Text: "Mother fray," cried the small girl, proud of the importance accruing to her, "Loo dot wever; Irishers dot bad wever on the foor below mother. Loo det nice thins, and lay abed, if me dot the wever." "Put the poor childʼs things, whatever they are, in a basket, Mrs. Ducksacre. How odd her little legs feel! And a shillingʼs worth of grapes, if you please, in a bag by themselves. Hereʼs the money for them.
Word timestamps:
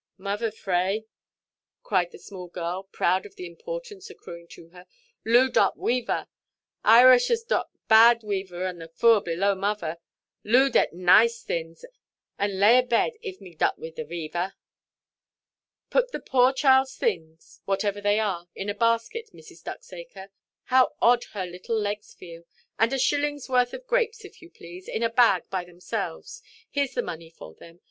"Mother 0.17 0.49
fray," 0.49 1.05
cried 1.83 2.09
the 2.09 2.17
small 2.17 2.47
girl, 2.47 2.89
proud 2.91 3.23
of 3.23 3.35
the 3.35 3.45
importance 3.45 4.09
accruing 4.09 4.47
to 4.47 4.69
her, 4.69 4.87
"Loo 5.25 5.47
dot 5.47 5.77
wever; 5.77 6.27
Irishers 6.83 7.43
dot 7.43 7.69
bad 7.87 8.21
wever 8.23 8.65
on 8.67 8.79
the 8.79 8.87
foor 8.87 9.21
below 9.21 9.53
mother. 9.53 9.99
Loo 10.43 10.71
det 10.71 10.91
nice 10.91 11.43
thins, 11.43 11.85
and 12.39 12.59
lay 12.59 12.79
abed, 12.79 13.11
if 13.21 13.39
me 13.39 13.53
dot 13.53 13.79
the 13.79 13.91
wever." 14.03 14.55
"Put 15.91 16.11
the 16.11 16.19
poor 16.19 16.51
childʼs 16.51 16.97
things, 16.97 17.61
whatever 17.65 18.01
they 18.01 18.17
are, 18.19 18.47
in 18.55 18.69
a 18.69 18.73
basket, 18.73 19.29
Mrs. 19.35 19.63
Ducksacre. 19.63 20.31
How 20.73 20.95
odd 20.99 21.25
her 21.35 21.45
little 21.45 21.77
legs 21.79 22.15
feel! 22.15 22.45
And 22.79 22.91
a 22.91 22.95
shillingʼs 22.95 23.49
worth 23.49 23.71
of 23.75 23.85
grapes, 23.85 24.25
if 24.25 24.41
you 24.41 24.49
please, 24.49 24.87
in 24.87 25.03
a 25.03 25.11
bag 25.11 25.47
by 25.51 25.63
themselves. 25.63 26.41
Hereʼs 26.75 26.95
the 26.95 27.03
money 27.03 27.29
for 27.29 27.53
them. 27.53 27.79